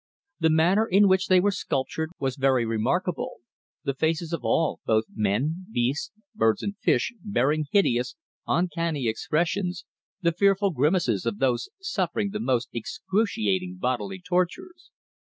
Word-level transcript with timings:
The 0.39 0.49
manner 0.49 0.87
in 0.87 1.07
which 1.07 1.27
they 1.27 1.39
were 1.39 1.51
sculptured 1.51 2.09
was 2.17 2.35
very 2.35 2.65
remarkable, 2.65 3.35
the 3.83 3.93
faces 3.93 4.33
of 4.33 4.43
all, 4.43 4.79
both 4.83 5.03
men, 5.13 5.67
beasts, 5.71 6.11
birds 6.33 6.63
and 6.63 6.75
fish, 6.79 7.13
bearing 7.23 7.67
hideous, 7.71 8.15
uncanny 8.47 9.07
expressions, 9.07 9.85
the 10.19 10.31
fearful 10.31 10.71
grimaces 10.71 11.27
of 11.27 11.37
those 11.37 11.69
suffering 11.79 12.31
the 12.31 12.39
most 12.39 12.69
excruciating 12.73 13.77
bodily 13.79 14.19
tortures. 14.19 14.89